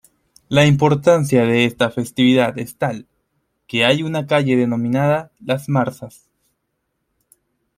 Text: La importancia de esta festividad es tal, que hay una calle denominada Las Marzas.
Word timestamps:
La 0.49 0.65
importancia 0.65 1.43
de 1.45 1.65
esta 1.65 1.91
festividad 1.91 2.57
es 2.57 2.75
tal, 2.75 3.05
que 3.67 3.85
hay 3.85 4.01
una 4.01 4.25
calle 4.25 4.55
denominada 4.57 5.31
Las 5.39 5.69
Marzas. 5.69 6.27